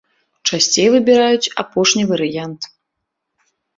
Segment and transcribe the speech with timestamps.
[0.51, 2.61] Часцей выбіраюць апошні варыянт.